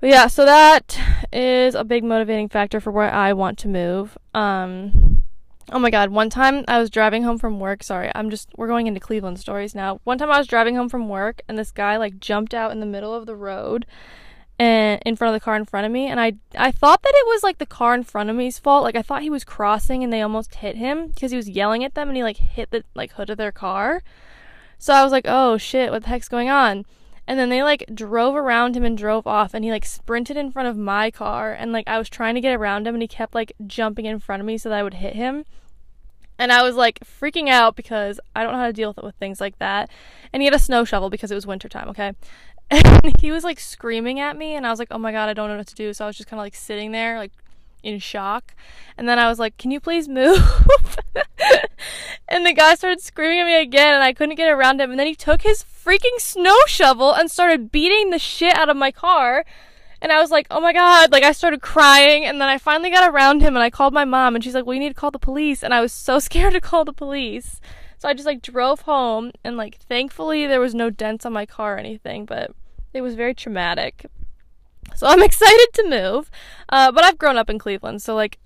But 0.00 0.10
yeah, 0.10 0.26
so 0.26 0.44
that 0.44 0.98
is 1.32 1.74
a 1.74 1.84
big 1.84 2.02
motivating 2.02 2.48
factor 2.48 2.80
for 2.80 2.90
where 2.90 3.12
I 3.12 3.34
want 3.34 3.58
to 3.58 3.68
move. 3.68 4.18
Um 4.34 5.11
oh 5.70 5.78
my 5.78 5.90
god, 5.90 6.10
one 6.10 6.30
time 6.30 6.64
I 6.68 6.78
was 6.78 6.90
driving 6.90 7.22
home 7.22 7.38
from 7.38 7.60
work. 7.60 7.82
Sorry, 7.82 8.10
I'm 8.14 8.30
just 8.30 8.48
we're 8.56 8.68
going 8.68 8.86
into 8.86 9.00
Cleveland 9.00 9.38
stories 9.38 9.74
now. 9.74 10.00
One 10.04 10.18
time 10.18 10.30
I 10.30 10.38
was 10.38 10.46
driving 10.46 10.76
home 10.76 10.88
from 10.88 11.08
work 11.08 11.42
and 11.48 11.58
this 11.58 11.70
guy 11.70 11.96
like 11.96 12.18
jumped 12.18 12.54
out 12.54 12.72
in 12.72 12.80
the 12.80 12.86
middle 12.86 13.14
of 13.14 13.26
the 13.26 13.36
road 13.36 13.86
and 14.58 15.00
in 15.04 15.16
front 15.16 15.34
of 15.34 15.40
the 15.40 15.44
car 15.44 15.56
in 15.56 15.64
front 15.64 15.86
of 15.86 15.92
me 15.92 16.06
and 16.06 16.20
I 16.20 16.34
I 16.56 16.70
thought 16.70 17.02
that 17.02 17.14
it 17.14 17.26
was 17.26 17.42
like 17.42 17.58
the 17.58 17.66
car 17.66 17.94
in 17.94 18.02
front 18.02 18.30
of 18.30 18.36
me's 18.36 18.58
fault. 18.58 18.84
Like 18.84 18.96
I 18.96 19.02
thought 19.02 19.22
he 19.22 19.30
was 19.30 19.44
crossing 19.44 20.02
and 20.02 20.12
they 20.12 20.22
almost 20.22 20.56
hit 20.56 20.76
him 20.76 21.08
because 21.08 21.30
he 21.30 21.36
was 21.36 21.48
yelling 21.48 21.84
at 21.84 21.94
them 21.94 22.08
and 22.08 22.16
he 22.16 22.22
like 22.22 22.36
hit 22.36 22.70
the 22.70 22.84
like 22.94 23.12
hood 23.12 23.30
of 23.30 23.38
their 23.38 23.52
car. 23.52 24.02
So 24.78 24.92
I 24.92 25.04
was 25.04 25.12
like, 25.12 25.26
"Oh 25.28 25.58
shit, 25.58 25.92
what 25.92 26.02
the 26.02 26.08
heck's 26.08 26.28
going 26.28 26.50
on?" 26.50 26.84
And 27.26 27.38
then 27.38 27.50
they 27.50 27.62
like 27.62 27.84
drove 27.94 28.34
around 28.34 28.76
him 28.76 28.84
and 28.84 28.98
drove 28.98 29.26
off 29.26 29.54
and 29.54 29.64
he 29.64 29.70
like 29.70 29.84
sprinted 29.84 30.36
in 30.36 30.50
front 30.50 30.68
of 30.68 30.76
my 30.76 31.10
car 31.10 31.52
and 31.52 31.72
like 31.72 31.86
I 31.86 31.98
was 31.98 32.08
trying 32.08 32.34
to 32.34 32.40
get 32.40 32.54
around 32.54 32.86
him 32.86 32.94
and 32.94 33.02
he 33.02 33.08
kept 33.08 33.34
like 33.34 33.52
jumping 33.66 34.06
in 34.06 34.18
front 34.18 34.40
of 34.40 34.46
me 34.46 34.58
so 34.58 34.68
that 34.68 34.78
I 34.78 34.82
would 34.82 34.94
hit 34.94 35.14
him. 35.14 35.44
And 36.38 36.50
I 36.50 36.62
was 36.62 36.74
like 36.74 36.98
freaking 37.00 37.48
out 37.48 37.76
because 37.76 38.18
I 38.34 38.42
don't 38.42 38.52
know 38.52 38.58
how 38.58 38.66
to 38.66 38.72
deal 38.72 38.92
with, 38.96 39.04
with 39.04 39.14
things 39.16 39.40
like 39.40 39.58
that. 39.60 39.88
And 40.32 40.42
he 40.42 40.46
had 40.46 40.54
a 40.54 40.58
snow 40.58 40.84
shovel 40.84 41.10
because 41.10 41.30
it 41.30 41.36
was 41.36 41.46
wintertime, 41.46 41.88
okay? 41.90 42.14
and 42.70 43.20
he 43.20 43.30
was 43.30 43.44
like 43.44 43.60
screaming 43.60 44.18
at 44.18 44.36
me 44.36 44.54
and 44.54 44.66
I 44.66 44.70
was 44.70 44.78
like, 44.78 44.88
"Oh 44.90 44.98
my 44.98 45.12
god, 45.12 45.28
I 45.28 45.34
don't 45.34 45.48
know 45.48 45.58
what 45.58 45.66
to 45.68 45.74
do." 45.74 45.92
So 45.92 46.04
I 46.04 46.08
was 46.08 46.16
just 46.16 46.28
kind 46.28 46.40
of 46.40 46.44
like 46.44 46.54
sitting 46.54 46.90
there 46.90 47.18
like 47.18 47.32
in 47.82 47.98
shock. 47.98 48.54
And 48.96 49.08
then 49.08 49.18
I 49.18 49.28
was 49.28 49.38
like, 49.38 49.58
"Can 49.58 49.70
you 49.70 49.78
please 49.80 50.08
move?" 50.08 50.38
and 52.32 52.46
the 52.46 52.54
guy 52.54 52.74
started 52.74 53.02
screaming 53.02 53.40
at 53.40 53.44
me 53.44 53.60
again 53.60 53.92
and 53.92 54.02
I 54.02 54.14
couldn't 54.14 54.36
get 54.36 54.50
around 54.50 54.80
him. 54.80 54.90
And 54.90 54.98
then 54.98 55.06
he 55.06 55.14
took 55.14 55.42
his 55.42 55.62
freaking 55.62 56.18
snow 56.18 56.56
shovel 56.66 57.12
and 57.12 57.30
started 57.30 57.70
beating 57.70 58.08
the 58.08 58.18
shit 58.18 58.56
out 58.56 58.70
of 58.70 58.76
my 58.76 58.90
car. 58.90 59.44
And 60.00 60.10
I 60.10 60.18
was 60.18 60.30
like, 60.30 60.46
"Oh 60.50 60.60
my 60.60 60.72
god." 60.72 61.12
Like 61.12 61.24
I 61.24 61.32
started 61.32 61.60
crying 61.60 62.24
and 62.24 62.40
then 62.40 62.48
I 62.48 62.56
finally 62.56 62.90
got 62.90 63.08
around 63.08 63.42
him 63.42 63.54
and 63.54 63.62
I 63.62 63.68
called 63.68 63.92
my 63.92 64.06
mom 64.06 64.34
and 64.34 64.42
she's 64.42 64.54
like, 64.54 64.64
"We 64.64 64.78
need 64.78 64.88
to 64.88 64.94
call 64.94 65.10
the 65.10 65.18
police." 65.18 65.62
And 65.62 65.74
I 65.74 65.82
was 65.82 65.92
so 65.92 66.18
scared 66.28 66.54
to 66.54 66.60
call 66.60 66.86
the 66.86 66.92
police. 66.94 67.60
So 67.98 68.08
I 68.08 68.14
just 68.14 68.26
like 68.26 68.40
drove 68.40 68.80
home 68.80 69.30
and 69.44 69.58
like 69.58 69.76
thankfully 69.76 70.46
there 70.46 70.58
was 70.58 70.74
no 70.74 70.88
dents 70.88 71.26
on 71.26 71.34
my 71.34 71.44
car 71.44 71.76
or 71.76 71.78
anything, 71.78 72.24
but 72.24 72.52
it 72.94 73.02
was 73.02 73.14
very 73.14 73.34
traumatic. 73.34 74.06
So 74.96 75.06
I'm 75.06 75.22
excited 75.30 75.68
to 75.74 75.88
move. 75.88 76.30
Uh, 76.70 76.90
but 76.90 77.04
I've 77.04 77.18
grown 77.18 77.36
up 77.36 77.50
in 77.50 77.58
Cleveland, 77.58 78.00
so 78.00 78.14
like 78.14 78.38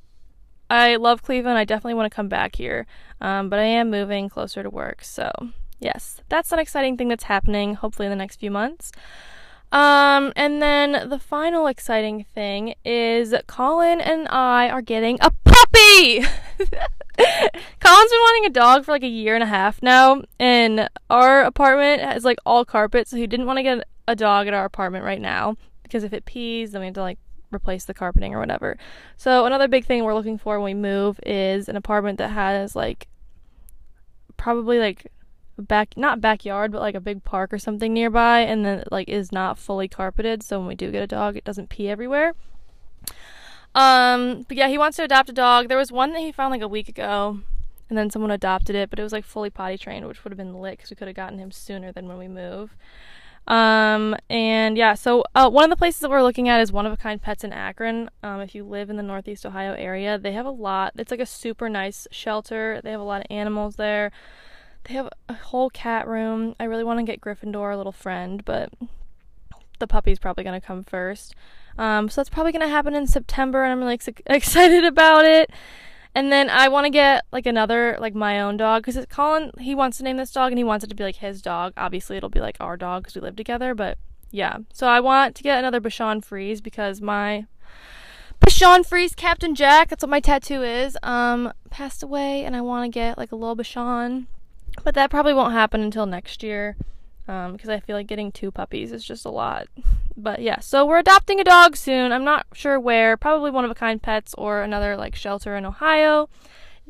I 0.68 0.96
love 0.96 1.23
Cleveland. 1.23 1.58
I 1.58 1.64
definitely 1.64 1.94
want 1.94 2.11
to 2.11 2.14
come 2.14 2.28
back 2.28 2.56
here. 2.56 2.87
Um, 3.20 3.49
but 3.49 3.58
I 3.58 3.64
am 3.64 3.90
moving 3.90 4.28
closer 4.28 4.62
to 4.62 4.70
work, 4.70 5.02
so 5.02 5.30
yes, 5.80 6.20
that's 6.28 6.52
an 6.52 6.58
exciting 6.58 6.96
thing 6.96 7.08
that's 7.08 7.25
happening. 7.25 7.75
Hopefully 7.75 8.06
in 8.06 8.11
the 8.11 8.16
next 8.16 8.40
few 8.40 8.50
months. 8.50 8.92
Um, 9.73 10.32
and 10.37 10.62
then 10.62 11.08
the 11.08 11.18
final 11.18 11.66
exciting 11.66 12.25
thing 12.35 12.75
is 12.85 13.35
Colin 13.46 14.00
and 14.00 14.28
I 14.28 14.68
are 14.68 14.82
getting 14.82 15.18
a 15.20 15.30
puppy. 15.44 16.20
Colin's 17.18 18.11
been 18.11 18.20
wanting 18.20 18.46
a 18.46 18.50
dog 18.50 18.85
for 18.85 18.92
like 18.92 19.02
a 19.02 19.08
year 19.08 19.35
and 19.35 19.42
a 19.42 19.46
half 19.46 19.82
now, 19.82 20.23
and 20.38 20.88
our 21.11 21.42
apartment 21.42 22.02
has 22.02 22.25
like 22.25 22.38
all 22.46 22.64
carpet, 22.64 23.08
so 23.08 23.16
he 23.16 23.26
didn't 23.26 23.46
want 23.46 23.58
to 23.58 23.62
get 23.62 23.85
a 24.06 24.14
dog 24.14 24.46
at 24.46 24.54
our 24.54 24.64
apartment 24.64 25.04
right 25.04 25.20
now 25.20 25.56
because 25.82 26.04
if 26.04 26.12
it 26.12 26.25
pees, 26.25 26.73
then 26.73 26.80
we 26.80 26.87
have 26.87 26.94
to 26.94 27.00
like 27.00 27.18
replace 27.56 27.84
the 27.84 27.94
carpeting 27.94 28.34
or 28.34 28.40
whatever. 28.40 28.76
So 29.16 29.46
another 29.46 29.68
big 29.68 29.84
thing 29.84 30.04
we're 30.04 30.14
looking 30.14 30.38
for 30.38 30.60
when 30.60 30.76
we 30.76 30.80
move 30.80 31.18
is 31.25 31.68
an 31.68 31.76
apartment 31.76 32.18
that 32.18 32.30
has 32.30 32.76
like 32.76 33.08
probably 34.36 34.78
like 34.78 35.10
back 35.58 35.96
not 35.96 36.20
backyard 36.20 36.70
but 36.70 36.82
like 36.82 36.94
a 36.94 37.00
big 37.00 37.25
park 37.25 37.50
or 37.50 37.58
something 37.58 37.94
nearby 37.94 38.40
and 38.40 38.64
then 38.66 38.84
like 38.90 39.08
is 39.08 39.32
not 39.32 39.58
fully 39.58 39.88
carpeted. 39.88 40.42
So 40.42 40.58
when 40.58 40.68
we 40.68 40.75
do 40.75 40.92
get 40.92 41.02
a 41.02 41.06
dog 41.06 41.36
it 41.36 41.44
doesn't 41.44 41.70
pee 41.70 41.88
everywhere. 41.88 42.34
Um 43.75 44.44
but 44.48 44.56
yeah 44.56 44.68
he 44.68 44.78
wants 44.78 44.96
to 44.98 45.04
adopt 45.04 45.30
a 45.30 45.32
dog. 45.32 45.68
There 45.68 45.78
was 45.78 45.90
one 45.90 46.12
that 46.12 46.20
he 46.20 46.32
found 46.32 46.52
like 46.52 46.62
a 46.62 46.68
week 46.68 46.88
ago 46.88 47.40
and 47.88 47.96
then 47.96 48.10
someone 48.10 48.30
adopted 48.30 48.76
it 48.76 48.90
but 48.90 48.98
it 48.98 49.02
was 49.02 49.12
like 49.12 49.25
fully 49.25 49.50
potty 49.50 49.78
trained 49.78 50.06
which 50.06 50.25
would 50.25 50.32
have 50.32 50.38
been 50.38 50.54
lit 50.54 50.76
because 50.76 50.90
we 50.90 50.96
could 50.96 51.08
have 51.08 51.16
gotten 51.16 51.38
him 51.38 51.50
sooner 51.50 51.92
than 51.92 52.08
when 52.08 52.18
we 52.18 52.28
move 52.28 52.76
um 53.48 54.16
and 54.28 54.76
yeah 54.76 54.94
so 54.94 55.22
uh, 55.34 55.48
one 55.48 55.64
of 55.64 55.70
the 55.70 55.76
places 55.76 56.00
that 56.00 56.10
we're 56.10 56.22
looking 56.22 56.48
at 56.48 56.60
is 56.60 56.72
one 56.72 56.84
of 56.84 56.92
a 56.92 56.96
kind 56.96 57.22
pets 57.22 57.44
in 57.44 57.52
akron 57.52 58.10
um 58.24 58.40
if 58.40 58.54
you 58.54 58.64
live 58.64 58.90
in 58.90 58.96
the 58.96 59.02
northeast 59.02 59.46
ohio 59.46 59.72
area 59.74 60.18
they 60.18 60.32
have 60.32 60.46
a 60.46 60.50
lot 60.50 60.92
it's 60.96 61.12
like 61.12 61.20
a 61.20 61.26
super 61.26 61.68
nice 61.68 62.08
shelter 62.10 62.80
they 62.82 62.90
have 62.90 63.00
a 63.00 63.04
lot 63.04 63.20
of 63.20 63.26
animals 63.30 63.76
there 63.76 64.10
they 64.86 64.94
have 64.94 65.08
a 65.28 65.34
whole 65.34 65.70
cat 65.70 66.06
room. 66.06 66.54
I 66.60 66.64
really 66.64 66.84
want 66.84 67.00
to 67.00 67.04
get 67.04 67.20
Gryffindor, 67.20 67.72
a 67.72 67.76
little 67.76 67.92
friend, 67.92 68.44
but 68.44 68.72
the 69.78 69.86
puppy's 69.86 70.18
probably 70.18 70.44
going 70.44 70.60
to 70.60 70.64
come 70.64 70.84
first. 70.84 71.34
Um, 71.76 72.08
so 72.08 72.20
that's 72.20 72.30
probably 72.30 72.52
going 72.52 72.62
to 72.62 72.68
happen 72.68 72.94
in 72.94 73.06
September, 73.06 73.62
and 73.64 73.72
I'm 73.72 73.80
really 73.80 73.94
ex- 73.94 74.08
excited 74.26 74.84
about 74.84 75.24
it. 75.24 75.50
And 76.16 76.32
then 76.32 76.49
I 76.49 76.68
want 76.68 76.87
to 76.87 76.90
get 76.90 77.26
like 77.30 77.44
another, 77.44 77.99
like 78.00 78.14
my 78.14 78.40
own 78.40 78.56
dog, 78.56 78.85
because 78.85 79.04
Colin, 79.11 79.52
he 79.61 79.75
wants 79.75 79.99
to 79.99 80.02
name 80.02 80.16
this 80.16 80.32
dog, 80.32 80.50
and 80.50 80.58
he 80.58 80.64
wants 80.64 80.82
it 80.82 80.88
to 80.88 80.96
be 80.96 81.04
like 81.04 81.16
his 81.16 81.42
dog. 81.42 81.75
Obviously, 81.76 82.16
it'll 82.16 82.30
be 82.30 82.40
like 82.40 82.56
our 82.58 82.76
dog 82.76 83.02
because 83.02 83.14
we 83.14 83.20
live 83.20 83.37
together, 83.37 83.75
but 83.75 83.99
yeah. 84.30 84.56
So 84.73 84.87
I 84.87 85.00
want 85.00 85.37
to 85.37 85.42
get 85.42 85.58
another 85.58 85.80
Bichon 85.80 86.25
Frise 86.25 86.62
because 86.62 87.02
my 87.02 87.46
Bichon 88.40 88.87
Frise 88.87 89.14
Captain 89.14 89.54
Jack, 89.54 89.90
that's 89.90 90.02
what 90.02 90.11
my 90.11 90.20
tattoo 90.20 90.62
is, 90.62 90.96
um, 91.02 91.52
passed 91.68 92.02
away, 92.02 92.44
and 92.44 92.56
I 92.56 92.62
want 92.62 92.90
to 92.90 92.99
get 92.99 93.18
like 93.18 93.30
a 93.30 93.37
little 93.37 93.56
Bichon 93.56 94.26
but 94.85 94.94
that 94.94 95.11
probably 95.11 95.35
won't 95.35 95.52
happen 95.52 95.80
until 95.80 96.06
next 96.06 96.42
year 96.42 96.76
um, 97.28 97.52
because 97.52 97.68
I 97.68 97.80
feel 97.80 97.97
like 97.97 98.06
getting 98.06 98.33
two 98.33 98.50
puppies 98.50 98.92
is 98.92 99.04
just 99.04 99.25
a 99.25 99.30
lot. 99.30 99.68
But 100.18 100.40
yeah, 100.40 100.61
so 100.61 100.87
we're 100.87 101.00
adopting 101.00 101.40
a 101.40 101.45
dog 101.45 101.76
soon. 101.76 102.11
I'm 102.11 102.25
not 102.25 102.47
sure 102.54 102.80
where. 102.80 103.18
Probably 103.18 103.50
one 103.50 103.66
of 103.66 103.71
a 103.71 103.75
kind 103.75 104.02
pets 104.02 104.35
or 104.38 104.62
another 104.62 104.97
like 104.97 105.14
shelter 105.14 105.56
in 105.56 105.66
Ohio. 105.66 106.30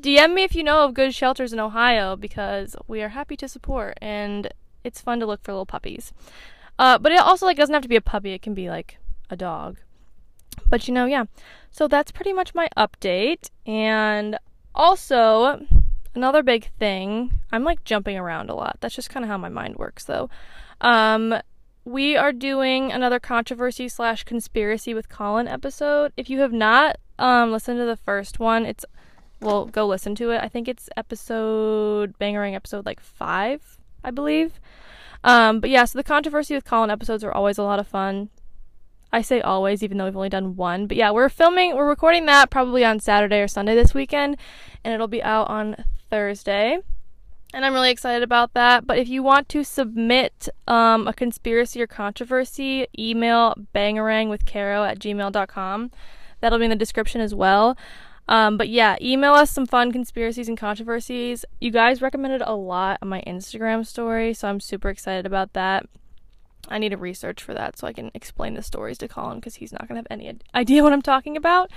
DM 0.01 0.33
me 0.33 0.45
if 0.45 0.55
you 0.55 0.63
know 0.63 0.85
of 0.85 0.95
good 0.95 1.13
shelters 1.13 1.53
in 1.53 1.59
Ohio 1.59 2.15
because 2.15 2.77
we 2.87 3.03
are 3.03 3.09
happy 3.09 3.37
to 3.39 3.49
support 3.49 3.99
and 4.01 4.55
it's 4.85 5.01
fun 5.01 5.19
to 5.19 5.27
look 5.27 5.43
for 5.43 5.51
little 5.51 5.67
puppies. 5.67 6.13
Uh, 6.79 6.99
but 6.99 7.11
it 7.11 7.19
also 7.19 7.47
like 7.47 7.57
doesn't 7.57 7.73
have 7.73 7.83
to 7.83 7.89
be 7.89 7.97
a 7.97 8.01
puppy. 8.01 8.33
It 8.33 8.43
can 8.43 8.55
be 8.55 8.69
like 8.69 8.99
a 9.29 9.37
dog. 9.37 9.79
But 10.69 10.87
you 10.87 10.95
know, 10.95 11.07
yeah. 11.07 11.25
So 11.71 11.89
that's 11.89 12.13
pretty 12.13 12.33
much 12.33 12.55
my 12.55 12.69
update. 12.77 13.51
And 13.67 14.39
also, 14.75 15.67
another 16.17 16.43
big 16.43 16.71
thing 16.79 17.31
i'm 17.53 17.65
like 17.65 17.85
jumping 17.85 18.17
around 18.17 18.51
a 18.51 18.55
lot. 18.55 18.79
That's 18.81 18.95
just 18.95 19.11
kind 19.11 19.25
of 19.25 19.29
how 19.29 19.39
my 19.39 19.49
mind 19.49 19.77
works 19.77 20.05
though. 20.05 20.29
Um 20.81 21.35
we 21.85 22.17
are 22.17 22.33
doing 22.33 22.91
another 22.91 23.21
controversy 23.21 23.89
slash 23.89 24.25
conspiracy 24.25 24.93
with 24.93 25.09
colin 25.09 25.47
episode. 25.47 26.13
If 26.17 26.29
you 26.29 26.41
have 26.41 26.53
not 26.53 26.97
um 27.19 27.53
listened 27.53 27.79
to 27.79 27.85
the 27.85 27.97
first 27.97 28.41
one 28.41 28.67
it's 28.67 28.85
well 29.41 29.67
go 29.67 29.87
listen 29.87 30.15
to 30.17 30.31
it. 30.31 30.43
I 30.43 30.49
think 30.49 30.67
it's 30.67 30.89
episode 30.97 32.19
bangarang 32.19 32.55
episode 32.55 32.87
like 32.87 33.01
five 33.01 33.79
i 34.03 34.11
believe. 34.11 34.59
Um 35.23 35.61
but 35.61 35.71
yeah 35.71 35.85
so 35.85 35.99
the 35.99 36.05
controversy 36.05 36.55
with 36.55 36.65
colin 36.65 36.91
episodes 36.91 37.23
are 37.23 37.33
always 37.33 37.59
a 37.59 37.63
lot 37.63 37.79
of 37.79 37.87
fun. 37.87 38.31
I 39.13 39.23
say 39.23 39.41
always, 39.41 39.83
even 39.83 39.97
though 39.97 40.05
we've 40.05 40.17
only 40.17 40.29
done 40.29 40.57
one. 40.57 40.87
But 40.87 40.97
yeah, 40.97 41.11
we're 41.11 41.29
filming, 41.29 41.75
we're 41.77 41.89
recording 41.89 42.27
that 42.27 42.51
probably 42.51 42.85
on 42.85 42.99
Saturday 43.01 43.41
or 43.41 43.49
Sunday 43.49 43.75
this 43.75 43.95
weekend, 43.95 44.37
and 44.85 44.93
it'll 44.93 45.09
be 45.09 45.23
out 45.23 45.49
on 45.49 45.85
Thursday. 46.11 46.79
And 47.55 47.65
I'm 47.65 47.73
really 47.73 47.91
excited 47.91 48.23
about 48.23 48.55
that. 48.55 48.87
But 48.87 48.99
if 48.99 49.09
you 49.09 49.23
want 49.23 49.49
to 49.51 49.65
submit 49.65 50.49
um, 50.67 51.07
a 51.07 51.13
conspiracy 51.13 51.81
or 51.81 51.87
controversy, 51.87 52.87
email 52.99 53.55
bangarang 53.75 54.29
with 54.29 54.45
caro 54.45 54.85
at 54.85 54.99
gmail.com. 54.99 55.91
That'll 56.41 56.59
be 56.59 56.65
in 56.65 56.71
the 56.71 56.77
description 56.77 57.21
as 57.21 57.35
well. 57.35 57.77
Um, 58.29 58.57
but 58.57 58.69
yeah, 58.69 58.97
email 59.01 59.35
us 59.35 59.51
some 59.51 59.67
fun 59.67 59.93
conspiracies 59.93 60.49
and 60.49 60.59
controversies. 60.59 61.45
You 61.61 61.71
guys 61.71 62.03
recommended 62.03 62.43
a 62.43 62.55
lot 62.55 62.99
on 63.01 63.09
my 63.09 63.23
Instagram 63.27 63.87
story, 63.87 64.35
so 64.35 64.49
I'm 64.49 64.61
super 64.61 64.89
excited 64.89 65.27
about 65.27 65.53
that. 65.53 65.87
I 66.69 66.79
need 66.79 66.91
to 66.91 66.97
research 66.97 67.43
for 67.43 67.55
that 67.55 67.79
so 67.79 67.87
I 67.87 67.93
can 67.93 68.11
explain 68.15 68.55
the 68.55 68.63
stories 68.63 68.99
to 68.99 69.09
Colin 69.09 69.39
because 69.39 69.57
he's 69.57 69.73
not 69.73 69.89
going 69.89 70.03
to 70.03 70.09
have 70.09 70.19
any 70.19 70.37
idea 70.55 70.83
what 70.83 70.93
I'm 70.93 71.03
talking 71.03 71.37
about. 71.37 71.71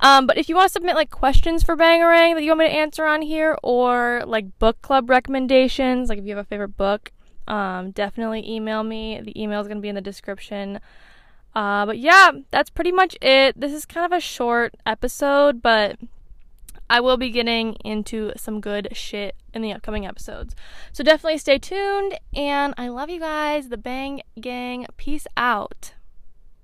Um, 0.00 0.26
but 0.26 0.38
if 0.38 0.48
you 0.48 0.54
want 0.54 0.68
to 0.68 0.72
submit 0.72 0.94
like 0.94 1.10
questions 1.10 1.62
for 1.62 1.76
Bangarang 1.76 2.34
that 2.34 2.42
you 2.42 2.50
want 2.50 2.60
me 2.60 2.66
to 2.66 2.72
answer 2.72 3.04
on 3.04 3.22
here 3.22 3.56
or 3.62 4.22
like 4.26 4.58
book 4.58 4.80
club 4.82 5.10
recommendations, 5.10 6.08
like 6.08 6.18
if 6.18 6.24
you 6.24 6.36
have 6.36 6.44
a 6.44 6.48
favorite 6.48 6.76
book, 6.76 7.12
um, 7.48 7.90
definitely 7.92 8.48
email 8.48 8.82
me. 8.84 9.20
The 9.20 9.40
email 9.40 9.60
is 9.60 9.66
going 9.66 9.78
to 9.78 9.82
be 9.82 9.88
in 9.88 9.94
the 9.94 10.00
description. 10.00 10.80
Uh, 11.54 11.86
but 11.86 11.98
yeah, 11.98 12.30
that's 12.50 12.70
pretty 12.70 12.92
much 12.92 13.16
it. 13.20 13.58
This 13.58 13.72
is 13.72 13.86
kind 13.86 14.06
of 14.06 14.16
a 14.16 14.20
short 14.20 14.74
episode, 14.86 15.62
but 15.62 15.98
I 16.90 17.00
will 17.00 17.16
be 17.16 17.30
getting 17.30 17.74
into 17.84 18.32
some 18.36 18.60
good 18.60 18.88
shit 18.92 19.36
in 19.52 19.62
the 19.62 19.72
upcoming 19.72 20.06
episodes. 20.06 20.54
So 20.92 21.04
definitely 21.04 21.38
stay 21.38 21.58
tuned, 21.58 22.18
and 22.34 22.74
I 22.78 22.88
love 22.88 23.10
you 23.10 23.20
guys. 23.20 23.68
The 23.68 23.76
Bang 23.76 24.22
Gang. 24.40 24.86
Peace 24.96 25.26
out. 25.36 25.94